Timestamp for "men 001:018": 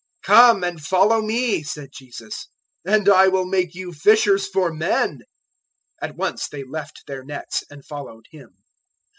4.73-6.09